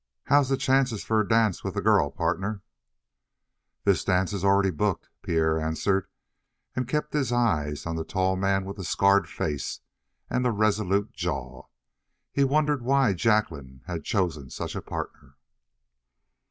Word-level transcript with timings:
"How's 0.23 0.49
the 0.49 0.57
chances 0.57 1.03
for 1.03 1.19
a 1.21 1.27
dance 1.29 1.63
with 1.63 1.75
the 1.75 1.81
girl, 1.83 2.09
partner?" 2.09 2.63
"This 3.83 4.03
dance 4.03 4.33
is 4.33 4.43
already 4.43 4.71
booked," 4.71 5.09
Pierre 5.21 5.59
answered, 5.59 6.07
and 6.75 6.87
kept 6.87 7.13
his 7.13 7.31
eyes 7.31 7.85
on 7.85 7.97
the 7.97 8.03
tall 8.03 8.35
man 8.35 8.65
with 8.65 8.77
the 8.77 8.83
scarred 8.83 9.29
face 9.29 9.81
and 10.27 10.43
the 10.43 10.49
resolute 10.49 11.13
jaw. 11.13 11.67
He 12.31 12.43
wondered 12.43 12.81
why 12.81 13.13
Jacqueline 13.13 13.83
had 13.85 14.03
chosen 14.03 14.49
such 14.49 14.73
a 14.75 14.81
partner. 14.81 15.35